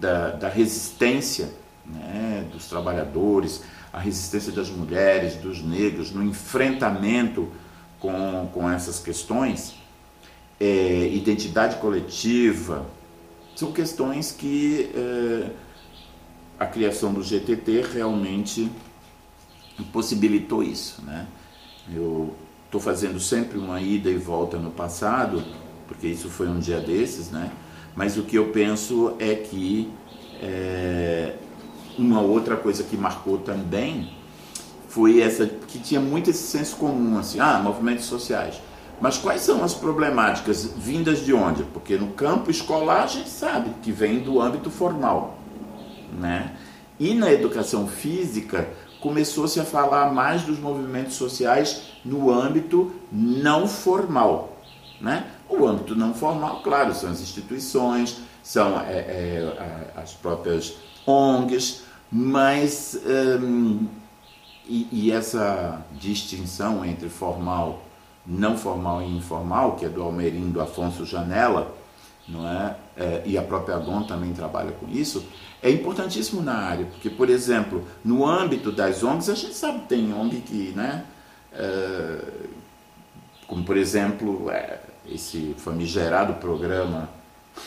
da, 0.00 0.30
da 0.30 0.48
resistência 0.48 1.52
né, 1.84 2.46
dos 2.52 2.66
trabalhadores, 2.66 3.62
a 3.92 3.98
resistência 3.98 4.52
das 4.52 4.70
mulheres, 4.70 5.34
dos 5.34 5.62
negros, 5.62 6.12
no 6.12 6.22
enfrentamento 6.22 7.48
com, 7.98 8.48
com 8.52 8.70
essas 8.70 8.98
questões, 8.98 9.74
é, 10.58 11.08
identidade 11.08 11.76
coletiva, 11.76 12.86
são 13.56 13.72
questões 13.72 14.32
que 14.32 14.90
é, 14.94 15.50
a 16.58 16.66
criação 16.66 17.12
do 17.12 17.22
GTT 17.22 17.82
realmente 17.92 18.70
possibilitou 19.92 20.62
isso. 20.62 21.02
Né? 21.02 21.26
Eu 21.92 22.34
estou 22.66 22.80
fazendo 22.80 23.18
sempre 23.18 23.58
uma 23.58 23.80
ida 23.80 24.10
e 24.10 24.16
volta 24.16 24.56
no 24.58 24.70
passado, 24.70 25.42
porque 25.88 26.06
isso 26.06 26.28
foi 26.28 26.48
um 26.48 26.58
dia 26.58 26.80
desses, 26.80 27.30
né? 27.30 27.50
mas 27.96 28.16
o 28.16 28.22
que 28.22 28.36
eu 28.36 28.48
penso 28.48 29.16
é 29.18 29.34
que 29.34 29.90
é, 30.40 31.34
uma 31.98 32.20
outra 32.20 32.56
coisa 32.56 32.82
que 32.82 32.96
marcou 32.96 33.38
também 33.38 34.10
foi 34.88 35.20
essa, 35.20 35.46
que 35.46 35.78
tinha 35.78 36.00
muito 36.00 36.30
esse 36.30 36.42
senso 36.42 36.76
comum, 36.76 37.18
assim, 37.18 37.38
ah, 37.38 37.60
movimentos 37.62 38.06
sociais. 38.06 38.60
Mas 39.00 39.16
quais 39.16 39.40
são 39.40 39.64
as 39.64 39.72
problemáticas 39.72 40.64
vindas 40.76 41.24
de 41.24 41.32
onde? 41.32 41.62
Porque 41.62 41.96
no 41.96 42.08
campo 42.08 42.50
escolar 42.50 43.04
a 43.04 43.06
gente 43.06 43.30
sabe 43.30 43.70
que 43.82 43.90
vem 43.90 44.18
do 44.20 44.40
âmbito 44.40 44.70
formal, 44.70 45.38
né? 46.18 46.54
E 46.98 47.14
na 47.14 47.32
educação 47.32 47.86
física 47.86 48.68
começou-se 49.00 49.58
a 49.58 49.64
falar 49.64 50.12
mais 50.12 50.42
dos 50.42 50.58
movimentos 50.58 51.14
sociais 51.14 51.82
no 52.04 52.30
âmbito 52.30 52.92
não 53.10 53.66
formal. 53.66 54.58
Né? 55.00 55.24
O 55.48 55.66
âmbito 55.66 55.96
não 55.96 56.12
formal, 56.12 56.60
claro, 56.62 56.94
são 56.94 57.10
as 57.10 57.22
instituições, 57.22 58.18
são 58.42 58.78
é, 58.80 58.92
é, 58.92 59.92
as 59.96 60.12
próprias 60.12 60.74
ONGs, 61.10 61.82
mas 62.10 63.00
hum, 63.42 63.86
e, 64.66 64.88
e, 64.92 65.12
essa 65.12 65.84
distinção 65.92 66.84
entre 66.84 67.08
formal, 67.08 67.82
não 68.26 68.56
formal 68.56 69.02
e 69.02 69.16
informal, 69.16 69.76
que 69.76 69.84
é 69.84 69.88
do 69.88 70.02
Almerindo 70.02 70.60
Afonso 70.60 71.04
Janela, 71.04 71.74
não 72.28 72.48
é? 72.48 72.76
é 72.96 73.22
e 73.26 73.36
a 73.36 73.42
própria 73.42 73.76
Agon 73.76 74.04
também 74.04 74.32
trabalha 74.32 74.70
com 74.72 74.88
isso, 74.88 75.24
é 75.62 75.70
importantíssimo 75.70 76.40
na 76.40 76.54
área, 76.54 76.86
porque, 76.86 77.10
por 77.10 77.28
exemplo, 77.28 77.84
no 78.04 78.26
âmbito 78.26 78.70
das 78.70 79.02
ONGs, 79.02 79.28
a 79.28 79.34
gente 79.34 79.54
sabe 79.54 79.80
que 79.80 79.88
tem 79.88 80.14
ONG 80.14 80.40
que, 80.40 80.72
né, 80.76 81.04
é, 81.52 82.18
como 83.46 83.64
por 83.64 83.76
exemplo, 83.76 84.48
é, 84.50 84.78
esse 85.06 85.54
famigerado 85.58 86.34
programa 86.34 87.08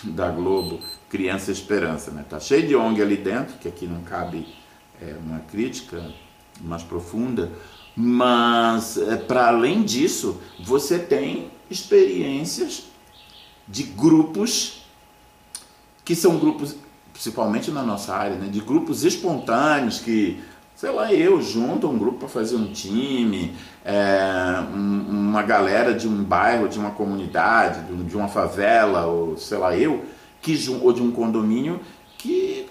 da 0.03 0.29
Globo, 0.29 0.79
Criança 1.13 1.51
Esperança. 1.51 2.09
Né? 2.09 2.25
Tá 2.27 2.39
cheio 2.39 2.67
de 2.67 2.75
ONG 2.75 2.99
ali 2.99 3.17
dentro, 3.17 3.59
que 3.59 3.67
aqui 3.67 3.85
não 3.85 4.01
cabe 4.01 4.47
é, 4.99 5.13
uma 5.23 5.41
crítica 5.41 6.03
mais 6.59 6.81
profunda, 6.81 7.51
mas 7.95 8.97
é, 8.97 9.15
para 9.15 9.49
além 9.49 9.83
disso, 9.83 10.41
você 10.59 10.97
tem 10.97 11.51
experiências 11.69 12.85
de 13.67 13.83
grupos 13.83 14.87
que 16.03 16.15
são 16.15 16.39
grupos, 16.39 16.75
principalmente 17.11 17.69
na 17.69 17.83
nossa 17.83 18.15
área, 18.15 18.35
né, 18.35 18.47
de 18.47 18.59
grupos 18.59 19.03
espontâneos 19.03 19.99
que, 19.99 20.41
sei 20.75 20.89
lá, 20.89 21.13
eu 21.13 21.39
junto 21.43 21.87
um 21.87 21.97
grupo 21.97 22.17
para 22.21 22.27
fazer 22.27 22.55
um 22.55 22.73
time, 22.73 23.55
é, 23.85 24.63
um, 24.75 25.29
uma 25.29 25.43
galera 25.43 25.93
de 25.93 26.07
um 26.07 26.23
bairro, 26.23 26.67
de 26.67 26.79
uma 26.79 26.89
comunidade, 26.89 27.81
de 28.03 28.17
uma 28.17 28.27
favela, 28.27 29.05
ou 29.05 29.37
sei 29.37 29.59
lá, 29.59 29.77
eu, 29.77 30.03
que, 30.43 30.69
ou 30.69 30.93
de 30.93 31.01
um 31.01 31.11
condomínio, 31.11 31.79
que 32.19 32.67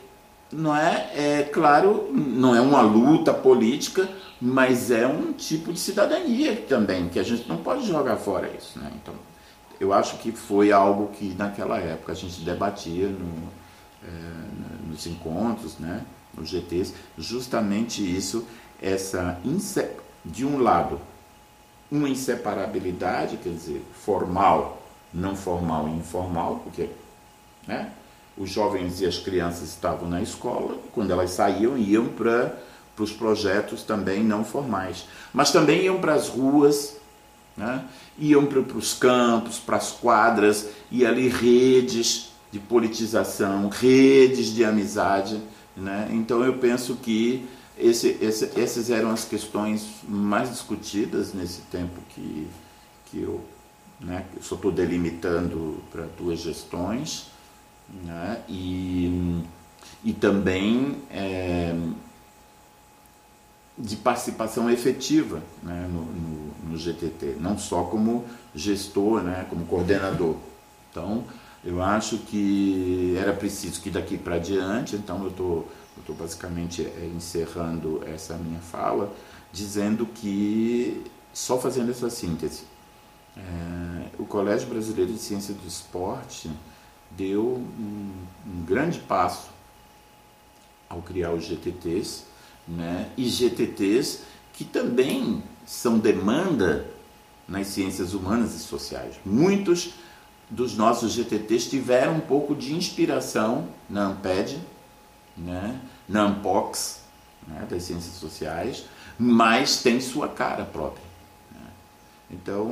não 0.53 0.77
é, 0.77 1.11
é 1.15 1.43
claro, 1.43 2.09
não 2.13 2.55
é 2.55 2.61
uma 2.61 2.83
luta 2.83 3.35
política, 3.35 4.09
mas 4.41 4.91
é 4.91 5.07
um 5.07 5.33
tipo 5.33 5.73
de 5.73 5.81
cidadania 5.81 6.55
também, 6.69 7.09
que 7.09 7.19
a 7.19 7.23
gente 7.23 7.49
não 7.49 7.57
pode 7.57 7.85
jogar 7.87 8.17
fora 8.17 8.49
isso. 8.57 8.79
Né? 8.79 8.93
Então, 9.03 9.15
eu 9.81 9.93
acho 9.93 10.19
que 10.19 10.31
foi 10.31 10.71
algo 10.71 11.09
que 11.09 11.35
naquela 11.35 11.79
época 11.79 12.13
a 12.13 12.15
gente 12.15 12.43
debatia 12.43 13.09
no, 13.09 13.49
é, 14.05 14.89
nos 14.89 15.07
encontros, 15.07 15.79
né, 15.79 16.03
nos 16.37 16.49
GTs, 16.49 16.95
justamente 17.19 18.01
isso, 18.01 18.47
essa 18.81 19.41
de 20.25 20.45
um 20.47 20.61
lado 20.61 21.01
uma 21.93 22.09
inseparabilidade, 22.09 23.37
quer 23.37 23.51
dizer, 23.51 23.85
formal, 23.93 24.83
não 25.13 25.37
formal 25.37 25.87
e 25.89 25.91
informal, 25.91 26.63
porque 26.65 26.89
né, 27.67 27.91
os 28.37 28.51
jovens 28.51 29.01
e 29.01 29.07
as 29.07 29.19
crianças 29.19 29.69
estavam 29.69 30.09
na 30.09 30.23
escola, 30.23 30.79
quando 30.93 31.11
elas 31.11 31.31
saíam, 31.31 31.77
iam 31.77 32.07
para 32.09 32.57
os 32.99 33.13
projetos 33.13 33.83
também 33.83 34.23
não 34.23 34.45
formais, 34.45 35.07
mas 35.33 35.51
também 35.51 35.85
iam 35.85 36.01
para 36.01 36.15
as 36.15 36.29
ruas, 36.29 36.97
né? 37.57 37.85
iam 38.19 38.47
para 38.47 38.61
os 38.61 38.95
campos, 38.95 39.59
para 39.59 39.77
as 39.77 39.91
quadras, 39.91 40.69
e 40.91 41.05
ali 41.05 41.29
redes 41.29 42.31
de 42.51 42.59
politização, 42.59 43.69
redes 43.69 44.53
de 44.55 44.65
amizade. 44.65 45.41
Né? 45.77 46.09
Então 46.13 46.45
eu 46.45 46.55
penso 46.55 46.97
que 46.97 47.49
esse, 47.79 48.19
esse, 48.21 48.51
essas 48.59 48.91
eram 48.91 49.11
as 49.11 49.25
questões 49.25 49.87
mais 50.07 50.51
discutidas 50.51 51.33
nesse 51.33 51.63
tempo 51.63 52.01
que, 52.11 52.47
que 53.07 53.23
eu, 53.23 53.41
né, 54.01 54.25
eu 54.37 54.43
só 54.43 54.55
estou 54.55 54.71
delimitando 54.71 55.83
para 55.91 56.05
duas 56.19 56.39
gestões. 56.39 57.32
Né? 57.89 58.43
E, 58.49 59.43
e 60.05 60.13
também 60.13 60.97
é, 61.11 61.75
de 63.77 63.97
participação 63.97 64.71
efetiva 64.71 65.43
né, 65.63 65.89
no, 65.91 66.05
no, 66.05 66.71
no, 66.71 66.77
GTT, 66.77 67.37
não 67.39 67.59
só 67.59 67.85
como 67.85 68.25
gestor, 68.55 69.23
né, 69.23 69.47
como 69.49 69.67
coordenador. 69.67 70.37
Então, 70.91 71.25
eu 71.65 71.83
acho 71.83 72.19
que 72.19 73.15
era 73.19 73.33
preciso 73.33 73.81
que 73.81 73.91
daqui 73.91 74.19
para 74.19 74.39
diante, 74.39 74.97
então 74.97 75.23
eu 75.23 75.31
estou 75.31 75.69
estou 75.99 76.15
basicamente 76.15 76.83
é, 76.83 77.11
encerrando 77.15 78.03
essa 78.07 78.37
minha 78.37 78.61
fala, 78.61 79.13
dizendo 79.53 80.07
que, 80.07 81.05
só 81.33 81.59
fazendo 81.59 81.91
essa 81.91 82.11
síntese, 82.11 82.65
é, 83.37 84.09
o 84.19 84.25
Colégio 84.25 84.69
Brasileiro 84.69 85.13
de 85.13 85.19
Ciência 85.19 85.55
do 85.55 85.67
Esporte 85.67 86.51
deu 87.17 87.57
um, 87.57 88.13
um 88.47 88.65
grande 88.65 88.99
passo 88.99 89.51
ao 90.89 91.01
criar 91.01 91.33
os 91.33 91.45
GTTs, 91.45 92.25
né? 92.69 93.11
e 93.17 93.29
GTTs 93.29 94.21
que 94.53 94.65
também 94.65 95.43
são 95.67 95.99
demanda 95.99 96.87
nas 97.49 97.69
ciências 97.69 98.15
humanas 98.15 98.55
e 98.55 98.59
sociais. 98.59 99.15
Muitos 99.25 99.95
dos 100.51 100.77
nossos 100.77 101.13
GTTs 101.13 101.71
tiveram 101.71 102.17
um 102.17 102.21
pouco 102.21 102.55
de 102.55 102.75
inspiração 102.75 103.69
na 103.89 104.07
AMPED, 104.07 104.61
né? 105.37 105.81
na 106.09 106.25
AMPOX, 106.25 107.01
né? 107.47 107.67
das 107.69 107.85
ciências 107.85 108.15
sociais, 108.17 108.85
mas 109.19 109.83
tem 109.83 110.01
sua 110.01 110.29
cara 110.29 110.65
própria. 110.65 111.05
Né? 111.51 111.71
Então, 112.31 112.71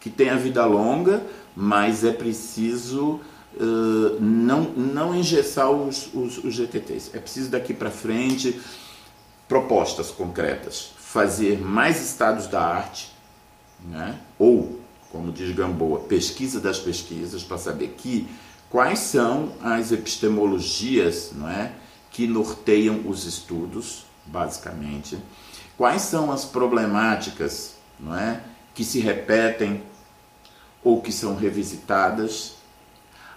que 0.00 0.08
tenha 0.08 0.36
vida 0.36 0.64
longa, 0.64 1.22
mas 1.54 2.04
é 2.04 2.12
preciso 2.12 3.20
uh, 3.54 4.20
não, 4.20 4.62
não 4.70 5.14
engessar 5.14 5.70
os, 5.70 6.12
os, 6.14 6.38
os 6.38 6.54
GTTs. 6.54 7.10
É 7.14 7.18
preciso 7.18 7.50
daqui 7.50 7.72
para 7.72 7.90
frente 7.90 8.60
propostas 9.48 10.10
concretas, 10.10 10.92
fazer 10.98 11.58
mais 11.58 12.04
estados 12.04 12.46
da 12.46 12.60
arte, 12.60 13.10
né? 13.82 14.18
ou, 14.38 14.80
como 15.10 15.32
diz 15.32 15.54
Gamboa, 15.54 16.00
pesquisa 16.00 16.60
das 16.60 16.78
pesquisas, 16.78 17.42
para 17.42 17.56
saber 17.56 17.94
que 17.96 18.28
quais 18.68 18.98
são 18.98 19.52
as 19.62 19.90
epistemologias 19.90 21.32
não 21.34 21.48
é, 21.48 21.72
que 22.10 22.26
norteiam 22.26 23.02
os 23.06 23.24
estudos, 23.24 24.04
basicamente, 24.26 25.18
quais 25.78 26.02
são 26.02 26.30
as 26.30 26.44
problemáticas 26.44 27.74
não 27.98 28.14
é, 28.14 28.42
que 28.74 28.84
se 28.84 29.00
repetem 29.00 29.82
ou 30.84 31.00
que 31.00 31.10
são 31.10 31.34
revisitadas, 31.34 32.57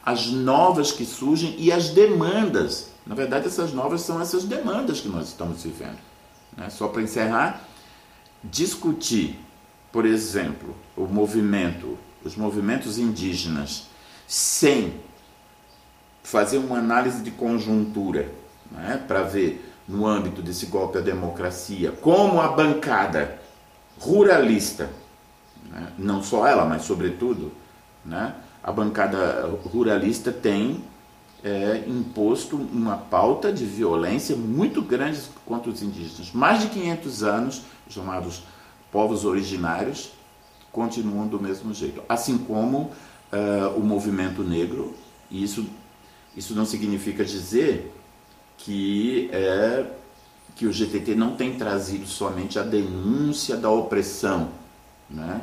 as 0.03 0.27
novas 0.27 0.91
que 0.91 1.05
surgem 1.05 1.55
e 1.57 1.71
as 1.71 1.89
demandas 1.89 2.91
na 3.05 3.15
verdade, 3.15 3.47
essas 3.47 3.73
novas 3.73 4.01
são 4.01 4.21
essas 4.21 4.43
demandas 4.43 4.99
que 4.99 5.09
nós 5.09 5.29
estamos 5.29 5.63
vivendo. 5.63 5.97
Né? 6.55 6.69
Só 6.69 6.87
para 6.87 7.01
encerrar, 7.01 7.61
discutir, 8.43 9.39
por 9.91 10.05
exemplo, 10.05 10.75
o 10.95 11.05
movimento, 11.05 11.97
os 12.23 12.35
movimentos 12.35 12.97
indígenas, 12.97 13.87
sem 14.27 14.99
fazer 16.23 16.59
uma 16.59 16.77
análise 16.77 17.23
de 17.23 17.31
conjuntura, 17.31 18.31
né? 18.71 19.03
para 19.07 19.23
ver 19.23 19.69
no 19.87 20.05
âmbito 20.05 20.41
desse 20.41 20.67
golpe 20.67 20.99
à 20.99 21.01
democracia 21.01 21.91
como 21.91 22.39
a 22.39 22.49
bancada 22.49 23.41
ruralista, 23.99 24.89
né? 25.69 25.91
não 25.97 26.23
só 26.23 26.47
ela, 26.47 26.65
mas 26.65 26.83
sobretudo, 26.83 27.51
né? 28.05 28.35
A 28.63 28.71
bancada 28.71 29.49
ruralista 29.65 30.31
tem 30.31 30.83
é, 31.43 31.83
imposto 31.87 32.55
uma 32.55 32.97
pauta 32.97 33.51
de 33.51 33.65
violência 33.65 34.35
muito 34.35 34.81
grande 34.81 35.19
contra 35.45 35.71
os 35.71 35.81
indígenas. 35.81 36.31
Mais 36.31 36.61
de 36.61 36.67
500 36.67 37.23
anos, 37.23 37.61
chamados 37.89 38.43
povos 38.91 39.25
originários, 39.25 40.11
continuam 40.71 41.27
do 41.27 41.39
mesmo 41.39 41.73
jeito. 41.73 42.01
Assim 42.07 42.37
como 42.37 42.91
uh, 43.31 43.77
o 43.77 43.81
movimento 43.81 44.43
negro, 44.43 44.95
e 45.29 45.43
isso, 45.43 45.65
isso 46.35 46.53
não 46.53 46.65
significa 46.65 47.25
dizer 47.25 47.93
que, 48.57 49.29
é, 49.31 49.85
que 50.55 50.67
o 50.67 50.71
GTT 50.71 51.15
não 51.15 51.35
tem 51.35 51.55
trazido 51.55 52.05
somente 52.05 52.59
a 52.59 52.63
denúncia 52.63 53.57
da 53.57 53.69
opressão, 53.69 54.49
né? 55.09 55.41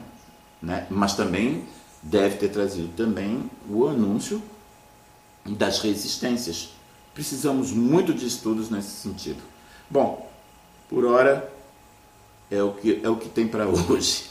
Né? 0.60 0.88
mas 0.90 1.14
também 1.14 1.64
deve 2.02 2.36
ter 2.36 2.48
trazido 2.48 2.88
também 2.96 3.50
o 3.68 3.86
anúncio 3.86 4.42
das 5.44 5.80
resistências. 5.80 6.70
Precisamos 7.14 7.72
muito 7.72 8.14
de 8.14 8.26
estudos 8.26 8.70
nesse 8.70 8.90
sentido. 8.90 9.42
Bom, 9.90 10.30
por 10.88 11.04
hora 11.04 11.52
é 12.50 12.62
o 12.62 12.72
que, 12.72 13.00
é 13.02 13.08
o 13.08 13.16
que 13.16 13.28
tem 13.28 13.48
para 13.48 13.66
hoje. 13.68 14.26